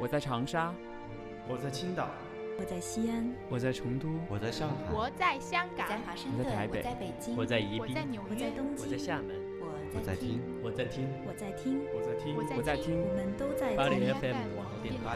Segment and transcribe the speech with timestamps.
[0.00, 0.72] 我在长沙，
[1.48, 2.08] 我在青岛，
[2.58, 9.30] 我在西安，我在成都，我在上海，我在香港，在华盛顿，我在台北，我在北京，我在宜宾，我在纽约，我在东京，我在厦门，
[9.94, 15.14] 我在听，我在听，我在听，我在听，我在听，我们都在巴黎 FM 网络电台，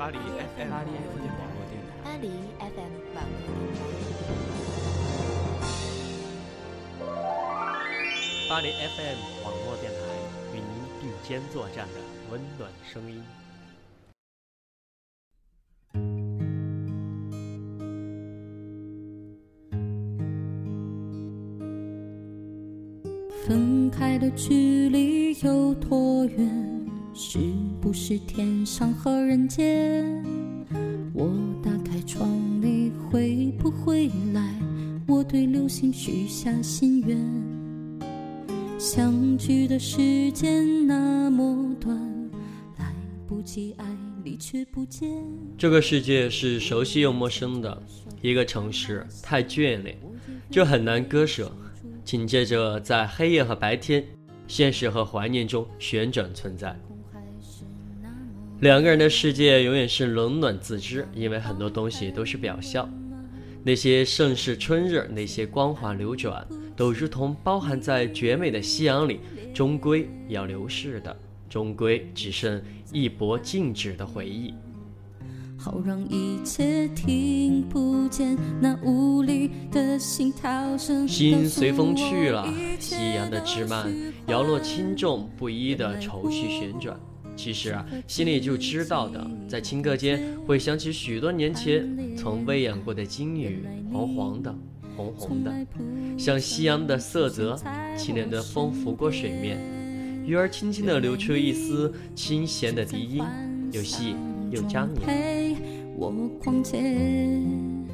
[0.00, 2.24] 巴黎 FM，巴黎 FM 网络电台，巴黎
[2.56, 3.60] FM 网络电台，
[8.48, 10.00] 巴黎 FM 网络电台
[10.54, 12.00] 与您并肩作战的
[12.32, 13.22] 温暖声音。
[24.36, 26.86] 距离有多远？
[27.12, 27.38] 是
[27.80, 30.24] 不是天上和人间？
[31.12, 31.30] 我
[31.62, 32.28] 打开窗，
[32.62, 34.54] 你会不会来？
[35.06, 37.18] 我对流星许下心愿。
[38.78, 41.94] 相聚的时间那么短，
[42.78, 42.94] 来
[43.26, 43.84] 不及爱，
[44.24, 45.10] 你却不见。
[45.58, 47.82] 这个世界是熟悉又陌生的，
[48.22, 49.98] 一个城市太眷恋，
[50.50, 51.52] 就很难割舍。
[52.04, 54.02] 紧接着，在黑夜和白天、
[54.50, 56.76] 现实和怀念中旋转存在。
[58.58, 62.92] 两个人的世界永远是冷暖自知，因为很多东西都是表象。
[63.62, 69.20] 那些盛世春日，那些光华流转，都如同包含在绝美的夕阳里，
[69.54, 71.16] 终归要流逝的，
[71.48, 72.60] 终归只剩
[72.92, 74.52] 一薄静止的回忆。
[75.56, 80.34] 好让一切听不见那无力的心。
[81.06, 82.48] 心随风去了，
[82.78, 83.86] 夕阳的枝蔓
[84.26, 86.98] 摇落轻重不一的愁绪旋转。
[87.36, 94.54] 其实啊，心里就知道的，在顷刻间会想起许多年前曾喂养过的金鱼，黄黄的，
[94.96, 95.52] 红红的，
[96.18, 97.58] 像夕阳的色泽。
[97.96, 99.58] 清凉的风拂过水面，
[100.24, 103.22] 鱼儿轻轻地流出一丝清闲的笛音，
[103.72, 104.14] 有细
[104.50, 105.02] 又张扬。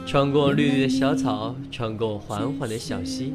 [0.06, 3.32] 穿过绿绿的小草，穿过缓缓的小溪，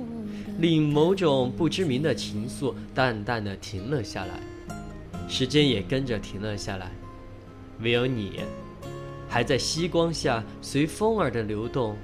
[0.61, 4.39] 令某种不知名的情愫淡淡的停了下来，
[5.27, 6.91] 时间也跟着停了下来。
[7.81, 8.41] 唯有你，
[9.27, 11.95] 还在夕光下随风儿的流动，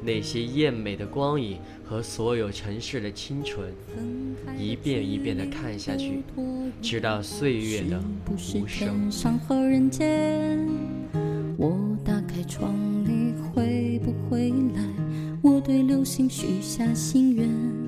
[0.00, 3.68] 那些艳美的光影和所有城市的清纯，
[4.56, 6.22] 一遍一遍的看下去，
[6.80, 9.10] 直到岁月的无声。
[11.56, 12.72] 我打开窗，
[13.04, 14.88] 你会不会来？
[15.42, 17.83] 我对流星许下心愿。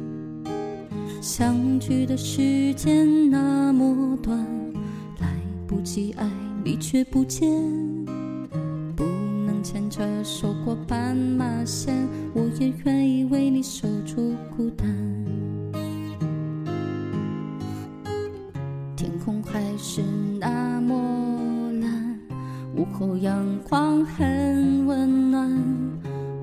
[1.26, 4.38] 相聚的时间那么短，
[5.19, 5.26] 来
[5.66, 6.25] 不及爱
[6.62, 7.50] 你却不见。
[8.94, 9.04] 不
[9.44, 11.92] 能牵着手过斑马线，
[12.32, 14.87] 我也愿意为你守住孤单。
[18.94, 20.03] 天空还是
[20.38, 22.20] 那么蓝。
[22.76, 25.50] 午后阳光很温暖，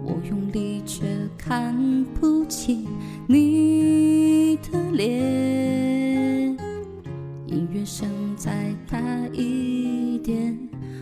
[0.03, 1.05] 我用力却
[1.37, 1.73] 看
[2.19, 2.85] 不清
[3.27, 4.32] 你
[4.93, 6.57] 脸。
[7.47, 8.99] 音乐声再大
[9.33, 10.57] 一点，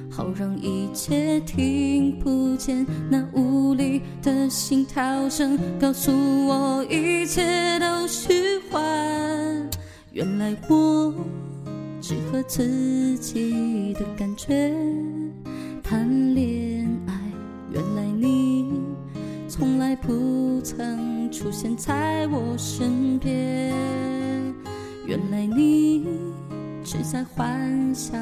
[0.10, 2.86] 好让一切听不见。
[3.10, 6.12] 那无力的心跳声告诉
[6.48, 8.82] 我一切都虚幻。
[10.12, 11.14] 原来我
[12.02, 14.74] 只和自己的感觉。
[15.84, 17.14] 谈恋爱，
[17.74, 18.72] 原来你
[19.48, 21.11] 从来不曾
[21.42, 23.74] 出现在我身边。
[25.08, 26.06] 原来你
[26.84, 28.16] 只在幻想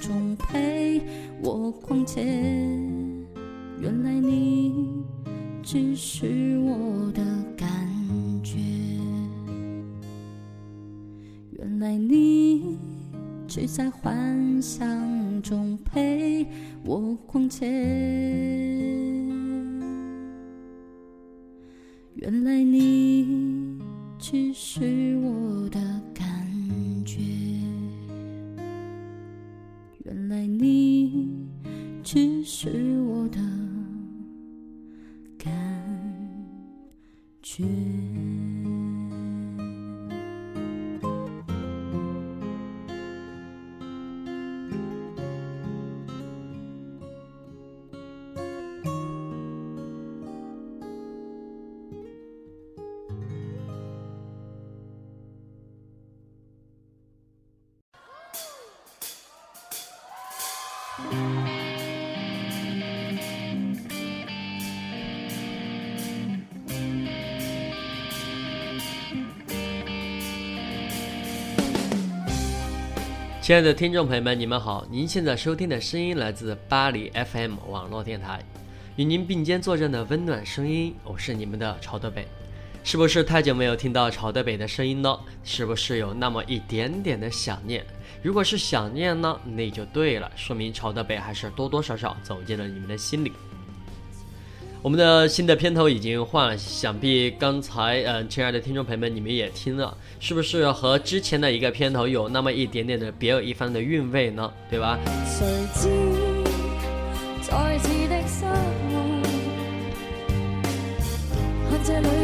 [0.00, 1.00] 中陪
[1.44, 2.24] 我逛街。
[3.78, 5.04] 原来你
[5.62, 7.22] 只是我的
[7.56, 7.68] 感
[8.42, 8.58] 觉。
[11.52, 12.76] 原来你
[13.46, 16.44] 只在幻想中陪。
[16.84, 17.66] 我逛街，
[22.28, 23.78] 原来你
[24.18, 25.78] 只是我的
[26.12, 26.26] 感
[27.04, 27.22] 觉，
[30.02, 31.46] 原来你
[32.02, 33.38] 只是我的
[35.38, 35.52] 感
[37.40, 37.64] 觉。
[73.46, 74.84] 亲爱的听众朋友们，你们好！
[74.90, 78.44] 您现在收听的声音来自巴黎 FM 网络电台，
[78.96, 82.26] 与您并肩作战的温暖声音，我是你们的朝德北。
[82.82, 85.16] 是不是太久没有听到朝德北的声音呢？
[85.44, 87.86] 是不是有那么一点点的想念？
[88.20, 93.30] 如果是想念呢，那就对了，说明朝德北还是多多少少走进了你们的心里。
[94.82, 104.52] 我们的新的片头已经换了，想必刚才嗯，亲爱的听众朋友们，你们也听了，是不是和之前的一个片头有那么一点点的别有一番的韵味呢？
[104.70, 104.98] 对吧
[107.42, 108.48] 再次的相
[112.12, 112.15] 遇？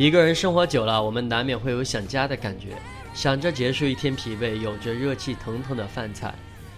[0.00, 2.68] 一个人生活久了，我们难免会有想家的感觉，
[3.12, 6.34] 想着结束一天疲惫、有着热气腾腾的饭菜。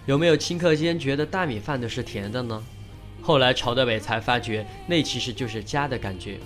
[0.07, 2.61] 有没有顷刻间觉得大米饭都是甜的呢？
[3.23, 6.39] 后来朝德北才发觉，那其实就是家的感觉。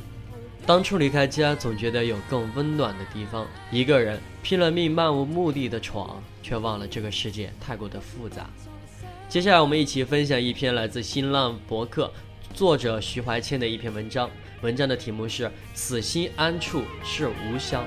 [0.66, 3.46] 当初离开家，总觉得有更温暖的地方。
[3.70, 8.50] 一个人拼了命、漫无目的的闯，却忘了这个世界太过的复杂。
[9.30, 12.12] 接下来，我们一起分享一篇来自新浪博客
[12.52, 14.28] 作者徐怀谦的一篇文章。
[14.62, 17.86] 文章的题目是“此心安处是吾乡”。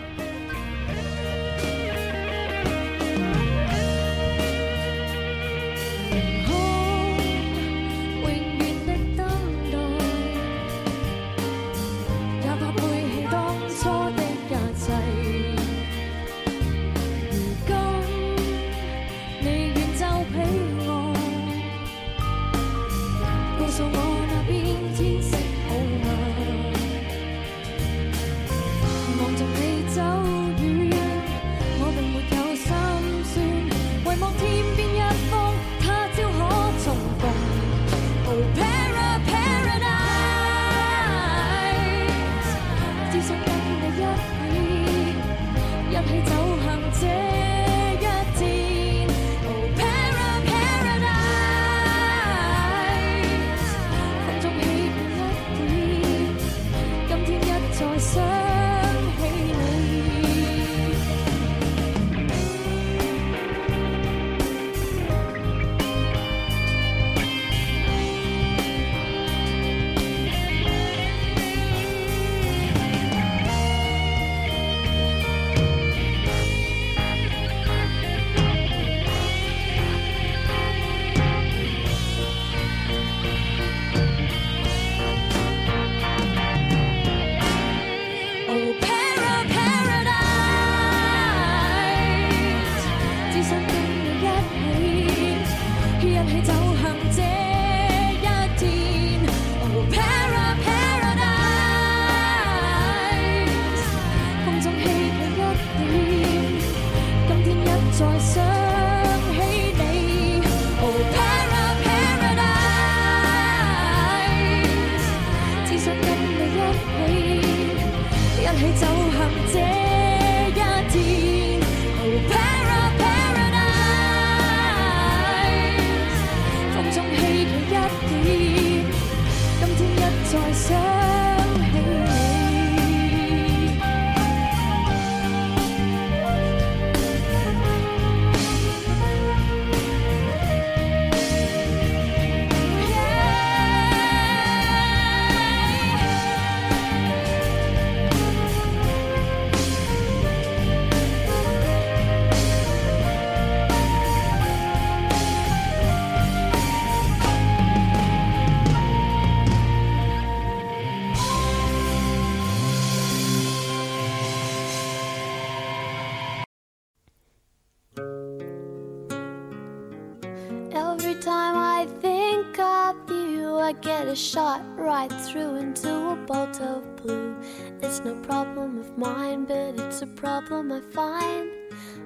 [178.90, 181.50] Of mine, but it's a problem I find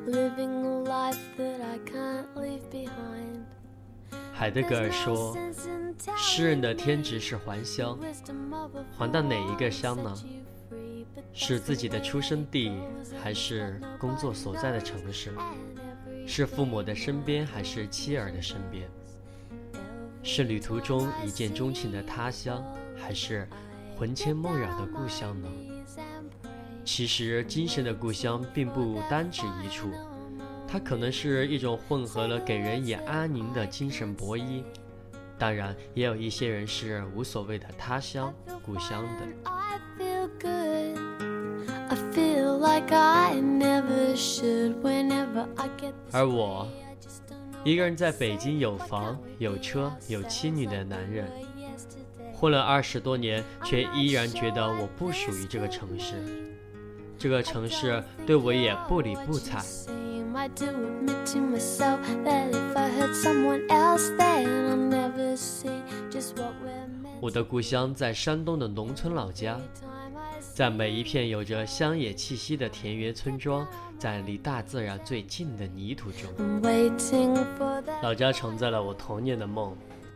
[0.06, 3.44] living a life that I can't leave behind.
[4.34, 5.38] 海德格尔说
[6.18, 7.98] ：“诗人的天职是还乡，
[8.98, 10.14] 还到哪一个乡呢？
[11.34, 12.72] 是自己的出生地，
[13.22, 15.34] 还是工作所在的城市？
[16.26, 18.88] 是父母的身边，还是妻儿的身边？”
[20.24, 22.64] 是旅途中一见钟情的他乡，
[22.98, 23.48] 还是
[23.98, 25.48] 魂牵梦绕的故乡呢？
[26.86, 29.90] 其实，精神的故乡并不单指一处，
[30.68, 34.64] 它可能是一种混合了给人以安宁的精神博弈，
[35.38, 39.50] 当然，也有一些人是无所谓的他乡、故乡的。
[39.50, 41.00] I feel good.
[41.90, 44.76] I feel like I never should.
[44.82, 46.68] Whenever I get 而我
[47.64, 51.32] 一个人在北京有房、有车、有妻女的男人，
[52.34, 56.52] 混了二十多年，却依然觉得我不属于这个城市。
[57.24, 59.64] 这个城市对我也不理不睬。
[67.22, 69.58] 我的故乡在山东的农村老家，
[70.54, 73.66] 在每一片有着乡野气息的田园村庄，
[73.98, 76.30] 在离大自然最近的泥土中。
[78.02, 79.74] 老家承载了我童年的梦，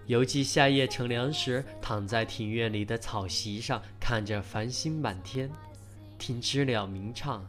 [0.08, 5.50] 尤其夏夜乘凉时，躺在庭院里的草席上，看着繁星满天。
[6.18, 7.46] 听知了鸣唱，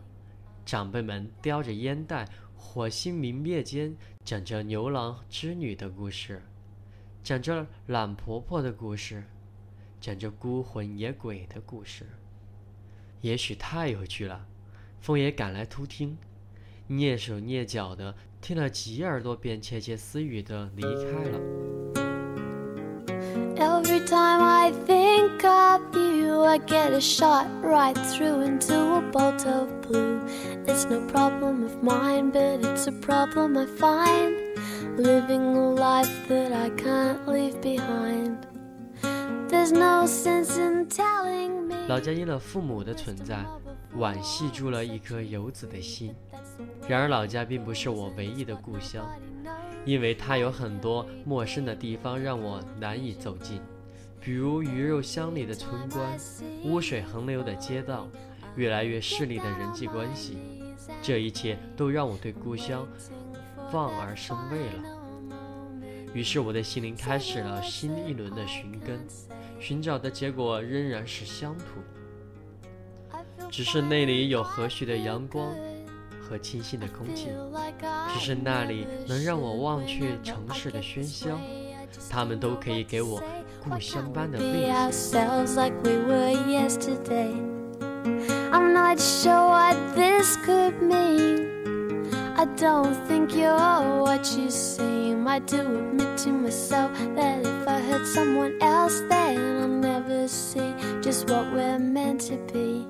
[0.64, 6.42] 长辈们叼着烟袋，火星明灭间，讲着牛郎织女的故事，
[7.22, 9.24] 讲着懒婆婆的故事，
[10.00, 12.06] 讲着孤魂野鬼的故事。
[13.20, 14.46] 也许太有趣了，
[15.00, 16.16] 风也赶来偷听，
[16.88, 21.97] 蹑手蹑脚的听了几耳朵便窃窃私语的离开了。
[23.56, 29.68] Every time I think of you, I get a shot right through into a bolt of
[29.82, 30.20] blue.
[30.66, 34.36] It's no problem of mine, but it's a problem I find.
[34.96, 38.38] Living a life that I can't leave behind.
[39.48, 41.76] There's no sense in telling me.
[41.88, 43.44] 老家因了父母的存在，
[43.96, 46.14] 惋惜住了一颗游子的心。
[46.88, 49.06] 然而，老家并不是我唯一的故乡，
[49.88, 53.58] 因为它有很多陌生的地方让我难以走近，
[54.20, 56.06] 比如鱼肉乡里的村官，
[56.62, 58.06] 污水横流的街道，
[58.54, 60.36] 越来越势利的人际关系，
[61.00, 62.86] 这一切都让我对故乡
[63.72, 64.98] 望而生畏了。
[66.12, 69.00] 于是，我的心灵开始了新一轮的寻根，
[69.58, 73.16] 寻找的结果仍然是乡土。
[73.50, 75.50] 只是那里有和煦的阳光
[76.28, 77.28] 和清新的空气，
[78.12, 81.38] 只是那里能让我忘却城市的喧嚣，
[82.10, 83.22] 它们都可以给我
[83.62, 84.72] 故乡般的慰藉。
[84.72, 87.32] ourselves like we were yesterday.
[88.50, 91.46] I'm not sure what this could mean.
[92.36, 95.26] I don't think you're what you seem.
[95.26, 100.72] I do admit to myself that if I hurt someone else, then I'll never see
[101.02, 102.86] just what we're meant to be.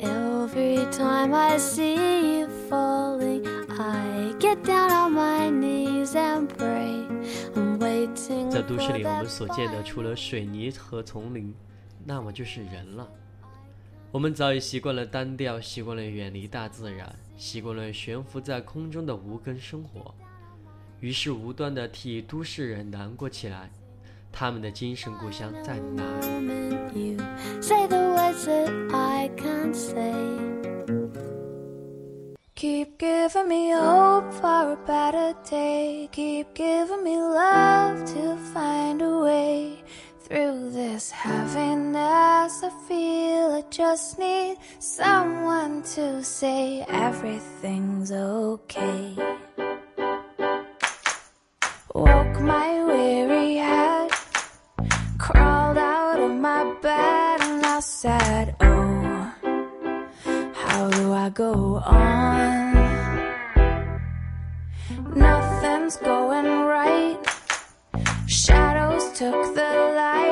[0.00, 7.06] every time i see you falling i get down on my knees and pray.
[7.54, 11.54] I'm waiting 在都市里我们所见的除了水泥和丛林
[12.04, 13.08] 那么就是人了。
[14.12, 20.14] 我们早已习惯了单调习惯了远离大自然习惯了悬浮在空中的无根生活。
[21.00, 23.70] 于是无端的替都市人难过起来。
[24.33, 26.27] 他们的精神故乡在哪里？
[26.27, 27.17] moment you
[27.61, 30.13] say the words that I can't say.
[32.55, 36.09] Keep giving me hope for a better day.
[36.11, 39.81] Keep giving me love to find a way
[40.27, 42.61] through this heaviness.
[42.61, 49.15] I feel I just need someone to say everything's okay.
[51.95, 53.82] Woke my weary head
[56.82, 59.32] bed and I said, Oh,
[60.54, 62.74] how do I go on?
[65.14, 67.18] Nothing's going right.
[68.26, 70.23] Shadows took the light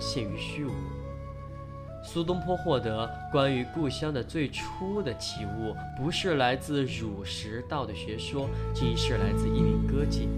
[0.00, 0.72] 陷于虚无。
[2.04, 10.28] 苏东坡获得关于故乡的最初的启悟，不是来自儒释道的学说，竟是来自一名歌妓。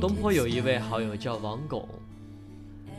[0.00, 1.88] 东坡有一位好友叫王巩，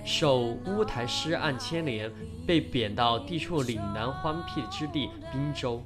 [0.03, 2.11] 受乌台诗案牵连，
[2.47, 5.83] 被贬到地处岭南荒僻之地滨州。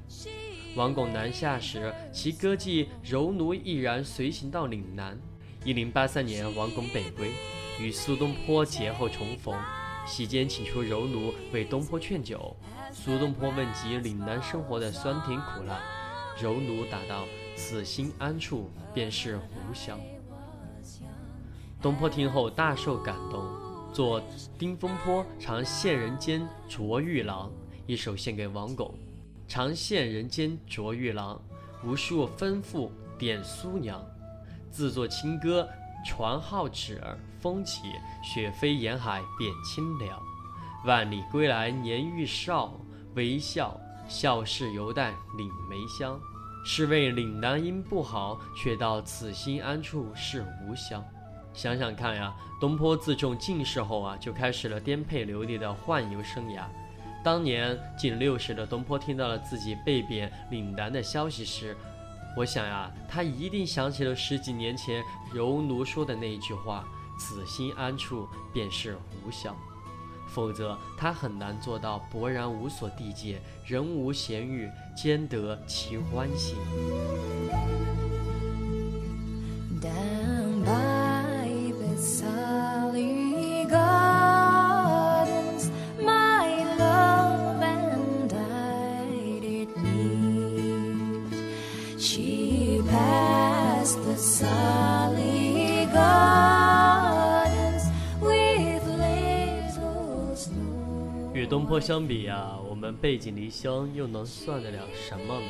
[0.76, 5.18] 王巩南下时，其歌妓柔奴毅然随行到岭南。
[5.66, 7.32] 一零八三年，王巩北归，
[7.80, 9.60] 与苏东坡劫后重逢，
[10.06, 12.56] 席间请出柔奴为东坡劝酒。
[12.92, 15.82] 苏东坡问及岭南生活的酸甜苦辣，
[16.40, 17.26] 柔奴答道
[17.58, 20.00] ：“此心安处，便是吾乡。”
[21.82, 23.44] 东坡听后大受感动，
[23.92, 24.22] 作
[24.58, 27.50] 《丁风坡常羡人间卓玉郎》
[27.88, 28.94] 一首献给王巩。
[29.50, 31.42] 常羡人间卓玉郎，
[31.84, 34.00] 无数吩咐点苏娘。
[34.70, 35.68] 自作清歌
[36.06, 37.02] 传号旨，
[37.42, 37.82] 风起
[38.22, 40.22] 雪飞沿海变清凉。
[40.86, 42.80] 万里归来年愈少，
[43.16, 43.76] 微笑
[44.08, 46.20] 笑是犹带岭梅香。
[46.64, 51.04] 是谓岭南因不好，却道此心安处是吾乡。
[51.56, 52.32] 想想看呀，
[52.62, 56.66] 东坡自中进士后啊，就开始了颠沛流离的宦游生涯。
[57.24, 61.76] 当年近六十的东坡听到了自己被贬岭南的消息时，
[62.38, 65.04] 我想呀，他一定想起了十几年前
[65.34, 66.86] 柔奴说的那一句话
[67.20, 69.56] ：“此心安处便是吾乡。”
[70.32, 76.56] 否则，他很难做到勃然无所地界，人无闲语，兼得其欢喜。
[79.82, 81.96] Down by the
[93.90, 97.84] passed the Sally Gardens
[98.22, 101.34] with little snow.
[101.34, 105.48] 与东坡相比呀、我们背井离乡，又能算得了什么呢？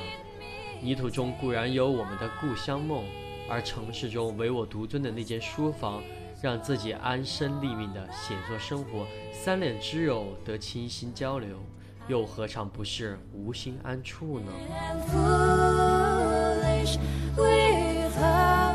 [0.81, 3.03] 泥土中固然有我们的故乡梦，
[3.49, 6.01] 而城市中唯我独尊的那间书房，
[6.41, 11.57] 让自己安身立命的写作生活，三两知友得倾心交流，
[12.07, 14.53] 又何尝不是无心安处呢？
[18.19, 18.68] love.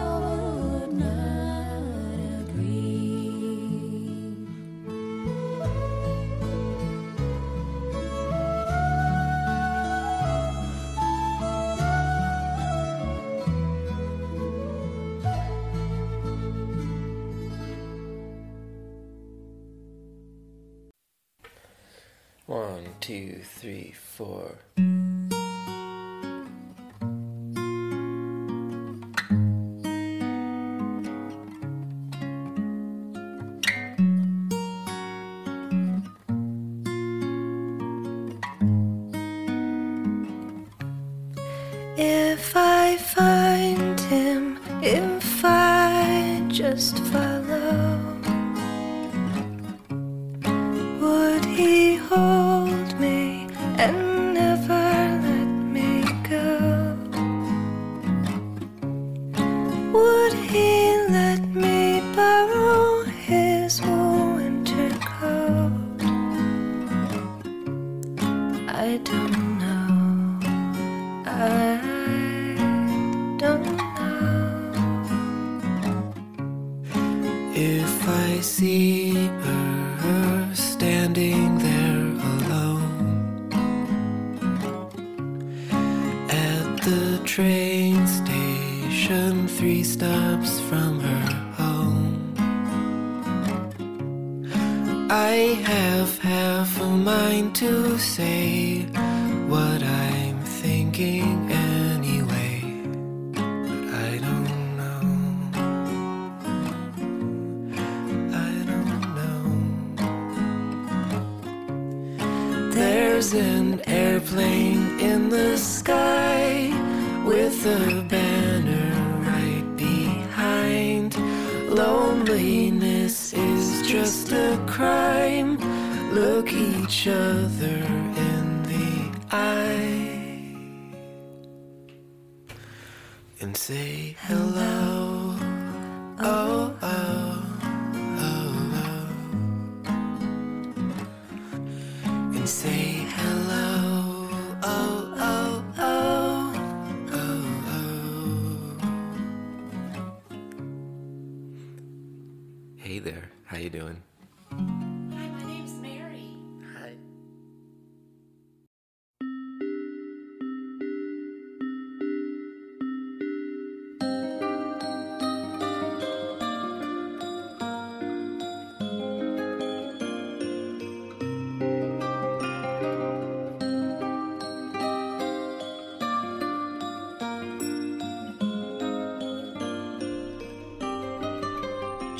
[142.46, 143.03] Say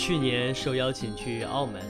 [0.06, 1.82] 去年受邀请去澳门，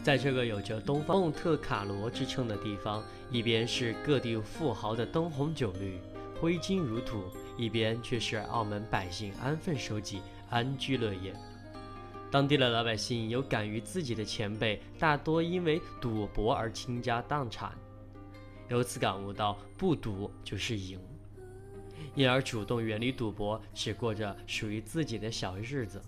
[0.00, 5.98] 在这个有着“东方蒙特卡罗”之称的地方，一边是各地富豪的灯红酒绿、
[6.40, 7.24] 挥金如土，
[7.56, 11.34] 一边却是澳门百姓安分守己、安居乐业。
[12.30, 17.72] 当地的老百姓有感于自己的前辈大多因为赌博而倾家荡产，
[18.68, 21.00] 由此感悟到不赌就是赢，
[22.14, 26.00] 因而主动远离赌博，只过着属于自己的小日子。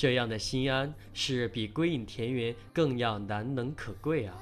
[0.00, 4.34] 这样的心安是比归隐田园更要难能可贵啊！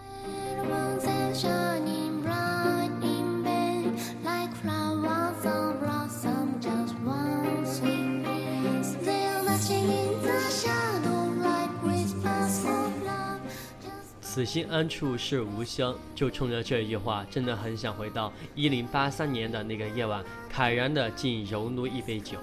[14.20, 22.38] 此心安处是吾乡，就冲着这句话，真的很想回到一零八三年的那个夜晚，慨然的敬柔奴一杯酒。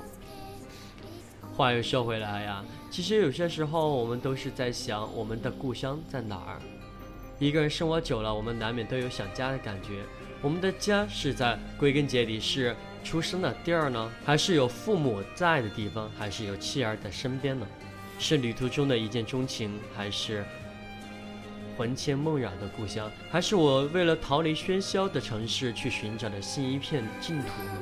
[1.56, 2.62] 话又说回来呀。
[2.96, 6.62] 其实有些时候我们都是在想我们的故乡在哪儿。
[7.40, 10.06] 一个人生活久了，我们难免都有想家的感觉。
[10.42, 17.68] 我们的家是在归根结底是出生的地儿呢，还是有父母在的地方，还是有妻儿在身边呢？
[18.18, 20.46] 是旅途中的一见钟情，还是
[21.78, 27.82] 魂牵梦绕的故乡，还是我为了逃离喧嚣的城市去寻找的新一片净土呢？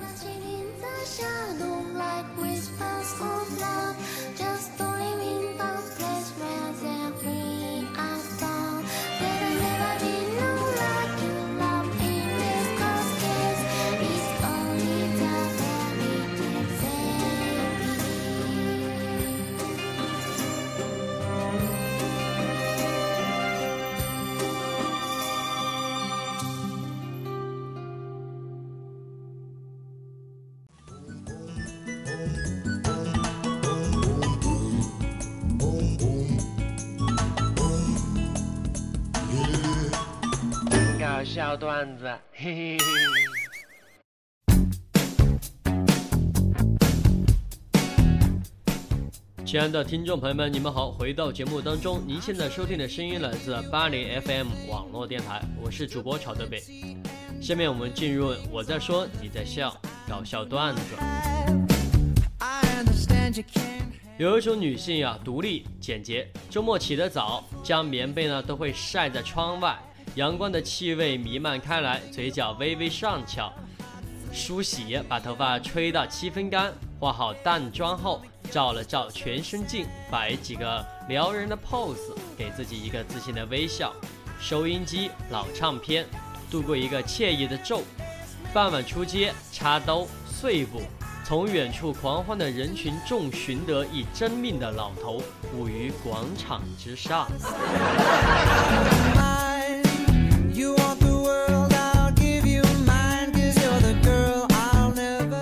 [41.24, 42.04] 搞笑段子”，
[42.36, 42.86] 嘿嘿嘿。
[49.46, 50.92] 亲爱的听众朋友们，你们好！
[50.92, 56.62] 回到节目当中，您现在收听的声音来自巴黎 FM 网络电台，我是主播曹德北。
[57.42, 59.74] 下面我们进入“我在说你在笑”
[60.10, 60.82] 搞笑段子。
[64.18, 69.80] 有一种女性呀，独立简洁，周末起得早，将棉被呢都会晒在窗外，
[70.16, 73.52] 阳光的气味弥漫开来，嘴角微微上翘。
[74.32, 78.22] 梳洗，把头发吹到七分干，化好淡妆后，
[78.52, 83.92] 照了照全身镜，摆几个撩人的 pose，给自己一个自信的微笑。
[84.40, 86.06] 收音机、老唱片，
[86.52, 87.82] 度过一个惬意的昼。
[88.54, 90.82] 傍晚出街，插兜、碎步，
[91.26, 95.24] 从远处狂欢的人群中寻得一真命的老头，
[95.56, 97.28] 舞于广场之上。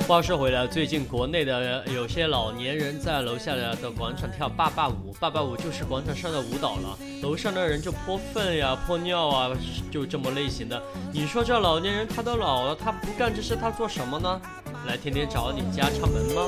[0.08, 6.97] 话说回来，最近国内的有些老年人在楼下的广场跳爸爸舞，爸爸舞就是广场上的舞蹈了。
[7.24, 9.50] 楼上的人就泼粪呀、泼尿啊，
[9.89, 10.84] 就这么类型的。
[11.13, 14.41] 你说这老年人他都老了，他不干这事，他做什么呢？
[14.86, 16.41] 来天天找你家串门吗？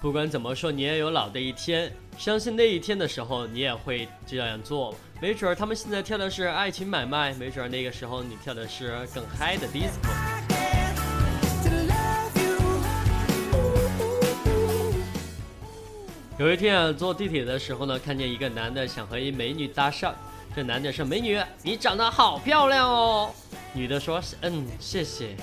[0.00, 1.92] 不管怎么说，你也有老的一天。
[2.16, 4.94] 相信那一天的时候，你也会这样做。
[5.20, 10.08] 没准儿他们现在跳的是爱情买卖，没准儿那个时候你跳的是更嗨的 disco。
[16.38, 20.14] 有一天啊，坐地铁的时候呢，看见一个男的想和一美女搭讪。
[20.56, 23.30] 这男的说：“美女，你长得好漂亮哦。”
[23.74, 25.36] 女的说：“嗯，谢谢。”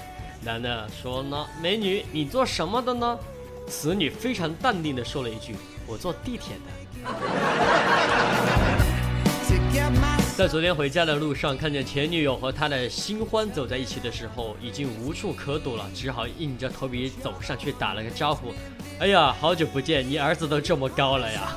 [0.44, 3.20] 男的说呢：“美女，你做什么的呢？”
[3.68, 6.64] 此女非常淡定的说了一句：“我坐地铁的。
[10.38, 18.54] ”在昨天回家的路上，看见前女友和他的新欢走在一起的时候，已经无处可躲了，只好硬着头皮走上去打了个招呼。
[19.00, 21.56] 哎呀，好久不见，你儿子都这么高了呀！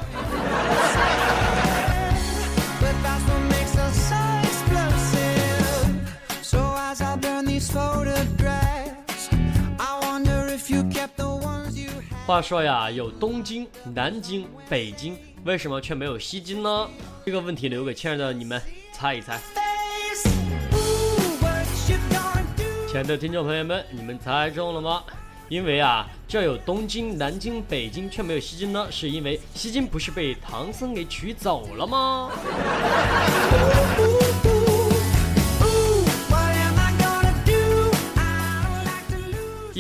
[12.31, 16.88] 话说呀，有东京、南京、北京，为什么却没有西京呢？
[17.27, 18.62] 这个问题留给亲爱的你们
[18.93, 19.40] 猜一猜。
[22.87, 25.03] 亲爱的听众朋友们，你们猜中了吗？
[25.49, 32.31] 因为啊，这有东京、南京、北京，却没有西京呢，是因为西京不是被唐僧给取走了吗？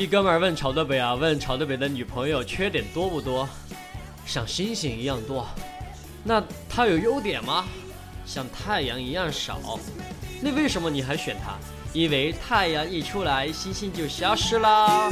[0.00, 3.46] 一哥们儿问曹德北啊，问曹德北的女朋友缺点多不多？
[4.24, 5.46] 像星星一样多。
[6.24, 7.66] 那她有优点吗？
[8.24, 9.78] 像太阳一样少。
[10.40, 11.52] 那为什么你还选她？
[11.92, 15.10] 因为太阳一出来，星星就消失啦。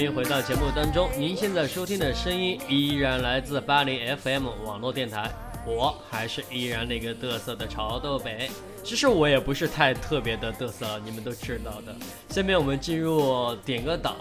[0.00, 1.10] 欢迎回到节目当中。
[1.18, 5.30] 您现在收听的声音依然来自八零 FM 网络电台，
[5.66, 8.48] 我还是依然那个嘚瑟的潮豆北。
[8.82, 11.94] 其实我也不是太特别的嘚瑟，你们都知道的。
[12.30, 14.16] 下面我们进入点歌档。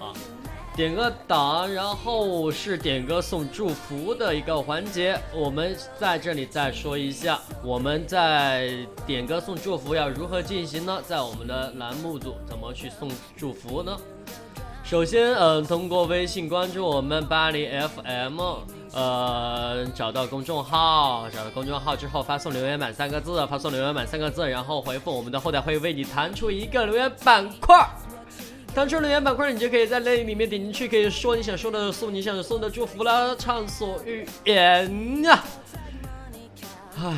[0.75, 5.19] 点个档，然后是点歌送祝福的一个环节。
[5.33, 11.01] 我们在这里再说一下，我们在点歌送祝福要如何进行呢？
[11.05, 13.97] 在我们的栏目组怎么去送祝福呢？
[14.89, 18.41] 首先，嗯，通过微信关注我们巴黎 FM，
[18.91, 27.87] 呃，找到公众号，找到公众号之后发送留言板三个字，发送留言板三个字，然后回复我们的后台会为你弹出一个留言板块。
[28.73, 35.43] 弹出留言板块，你就可以在那里面点进去，可以说你想说的，送你想送的祝福啦，畅所欲言呀。
[36.99, 37.13] 哎，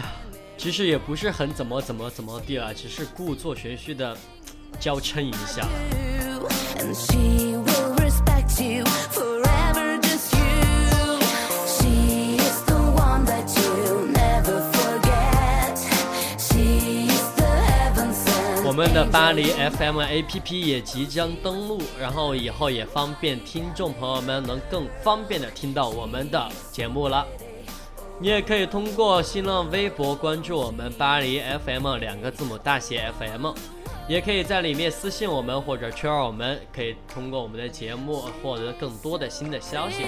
[0.57, 4.13] 其实也不是很怎么怎么怎么地了，只是故作玄虚的
[4.77, 5.65] 娇嗔一下。
[18.63, 27.27] 我们的巴黎 FM APP 也即将登录，然后以后也方便听众朋友们能更方便的听到我们的节目了。
[28.19, 33.47] 你也可以通过新浪微博关注我们巴黎 FM 两个字母大写 FM，
[34.07, 40.03] 也可以在里面私信我们或者圈儿我们，可以通过我们的节目获得更多的新的消息。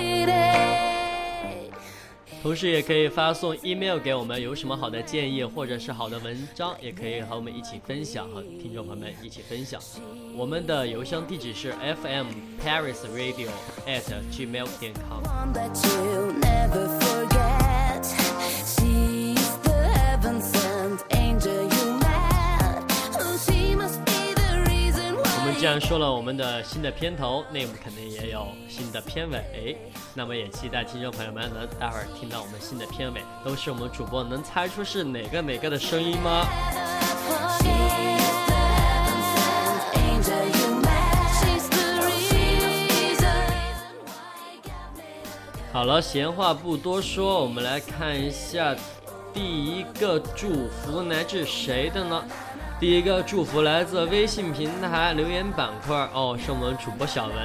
[2.42, 9.82] 同时，也可以发送 email 给我们，有什么好的建议或者是好的文章，也可以和我们一起分享，和听众朋友们一起分享。
[10.36, 12.26] 我们的邮箱地址是 fm
[12.62, 13.48] paris radio
[13.88, 15.24] at gmail 点 com。
[25.74, 29.76] 然说了我们的新的片头，那我们肯定也有新的片尾。
[30.14, 36.46] 那么也期待听众朋友们能待会儿听到我们新的片尾，都是我们主播能猜出是哪个哪个的声音吗？
[45.72, 48.76] 好了，闲话不多说，我们来看一下
[49.34, 52.24] 第一个祝福来自谁的呢？
[52.84, 57.36] 第一个祝福来自微信平台留言板块哦，是我们主播小文。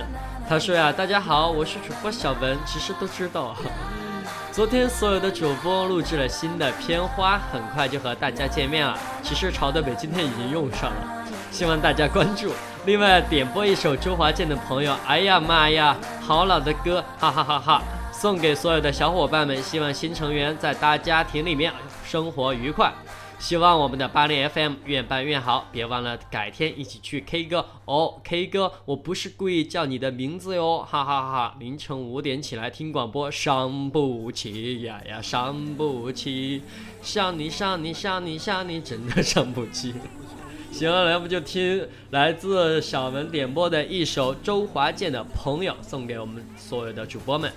[0.49, 3.55] 他说呀：“大家好，我是主播小文，其实都知道。
[4.51, 8.99] 昨天所有的主播录制了新的片花，很快就和大家见面了。
[9.23, 12.51] 其实朝的北今天已经用上了，希望大家关注。
[12.85, 17.83] 另外点播一首周华健的朋友，哎呀妈呀，好老的歌，哈哈哈哈！
[18.11, 21.73] 送给所有的小伙伴们，希望新成员在大家庭里面
[22.05, 22.93] 生活愉快。
[23.39, 31.57] 希望我们的八零 FM 越办越好，别忘了改天一起去 K 歌哦，K 歌，我不是故意叫你的名字哟，哈哈哈哈！
[31.61, 36.63] 凌晨五点起来听广播，伤不起呀呀，伤不起，
[37.01, 39.95] 想你想你想你想你，真的伤不起。
[40.71, 47.51] 行了，要不就听来自小文点播的一首周华健的《朋友》，送给我们所有的主播们。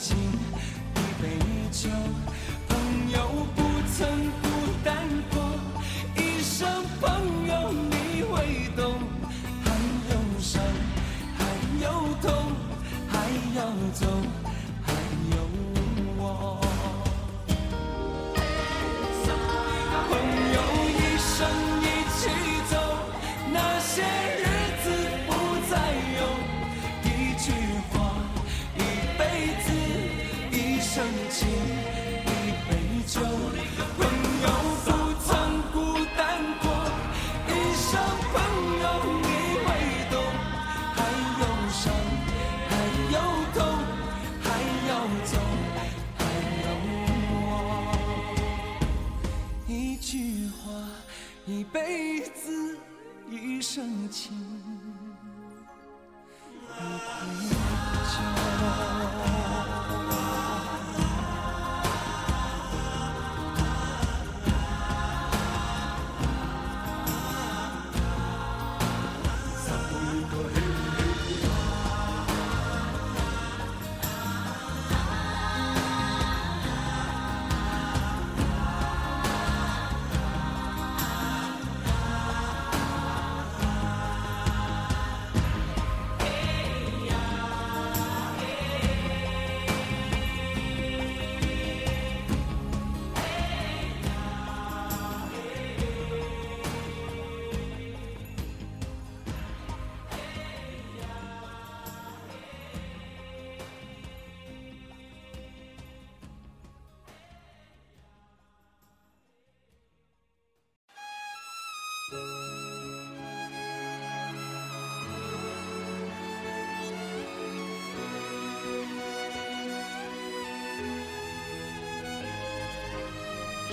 [0.00, 0.16] 情，
[51.72, 52.76] 辈子，
[53.30, 54.32] 一生情，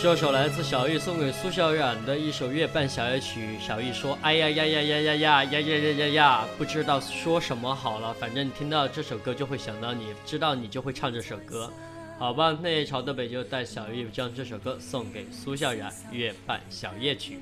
[0.07, 3.57] 这首来自小玉送给苏小冉的一首月半小夜曲。
[3.59, 8.13] 小玉说：“哎呀呀呀呀呀呀呀呀呀呀呀，不知道说什么好了。
[8.13, 11.69] 反正听到这首歌就会想到你，知道你就会唱这首歌，
[12.17, 12.57] 好吧？
[12.61, 17.41] 那朝的北就带小玉将这首歌送给苏小冉，《月半小夜曲》。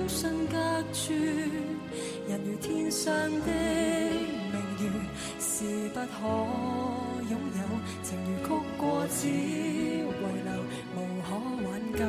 [0.00, 0.56] 相信隔
[0.94, 1.14] 绝，
[2.26, 3.52] 人如天上的
[4.50, 4.90] 明月，
[5.38, 6.26] 是不可
[7.28, 7.60] 拥有。
[8.02, 8.48] 情如曲
[8.78, 10.00] 过，只遗
[10.42, 10.50] 留，
[10.96, 11.28] 无可
[11.68, 12.00] 挽救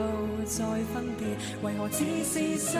[0.46, 0.64] 再
[0.94, 1.28] 分别。
[1.64, 2.78] 为何只是失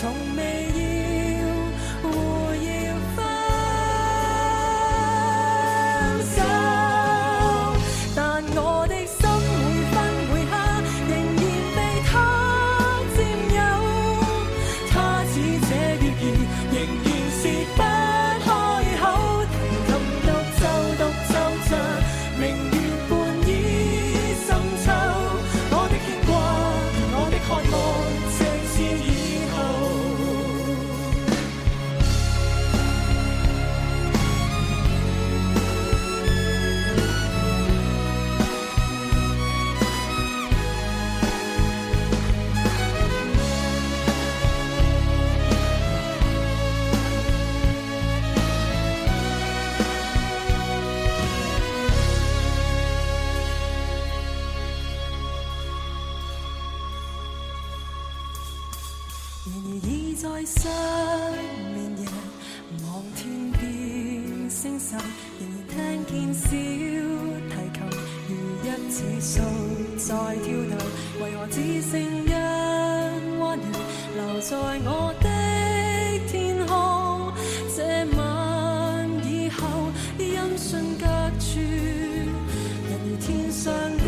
[0.00, 0.67] 从没
[68.88, 69.40] 指数
[69.98, 70.78] 在跳动，
[71.20, 72.30] 为何只剩一
[73.38, 73.64] 弯月
[74.16, 75.28] 留在我的
[76.26, 77.30] 天空？
[77.76, 77.78] 这
[78.16, 78.18] 晚
[79.24, 81.04] 以后，音讯隔
[81.38, 81.60] 绝，
[82.88, 84.04] 人如天上的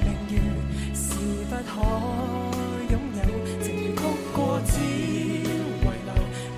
[0.00, 0.34] 明月，
[0.94, 1.04] 是
[1.50, 1.70] 不可
[2.88, 3.20] 拥有，
[3.62, 3.66] 情
[3.96, 4.00] 如曲
[4.32, 5.42] 过只遗
[6.06, 6.10] 留，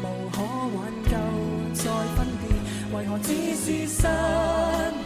[0.03, 0.37] 无可
[0.77, 0.77] 挽
[1.09, 1.13] 救
[1.73, 1.83] 再
[2.15, 2.45] 分别，
[2.97, 5.04] 为何只是失？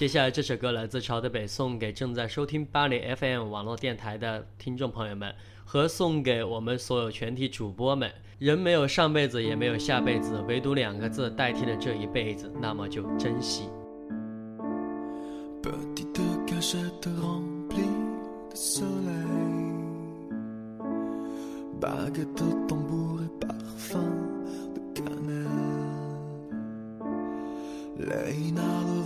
[0.00, 8.10] 接下来这首歌来自朝的北，送给正在收听巴黎 FM 网络电台的听众朋友们，和送给我们所有全体主播们。
[8.38, 13.68] 人没有上辈子，也没有下辈子，唯独两个字代替了这一辈子，那么就珍惜。
[15.62, 16.50] Petite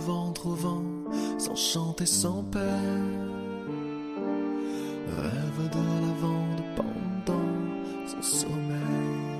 [0.05, 0.83] ventre au vent,
[1.37, 3.31] sans chanter, sans peine.
[5.17, 7.49] Rêve de lavande pendant
[8.07, 9.39] son sommeil.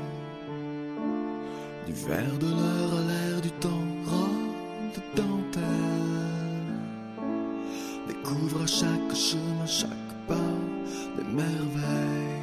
[1.85, 6.25] Du verre de l'heure à l'air du temps, robe de dentelle.
[8.07, 9.89] Découvre à chaque chemin, chaque
[10.27, 10.51] pas
[11.17, 12.41] des merveilles.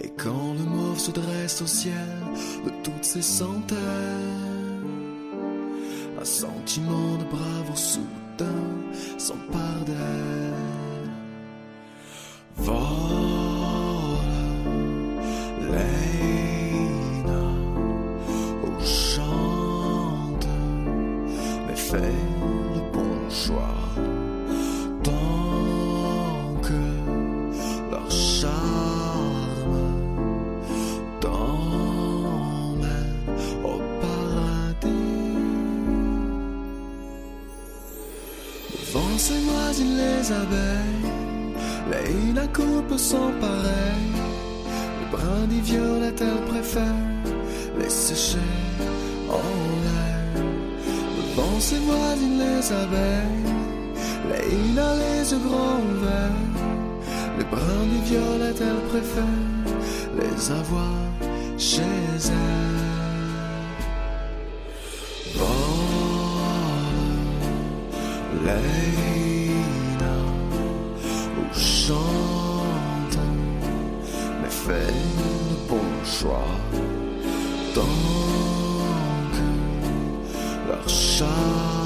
[0.00, 2.08] Et quand le mauve se dresse au ciel
[2.64, 4.57] de toutes ses centaines,
[6.20, 8.46] un sentiment de bravoure soudain
[9.18, 10.87] s'empare d'elle.
[74.68, 76.44] fait le bon choix.
[77.74, 77.86] Donc,
[80.68, 81.77] leur chat.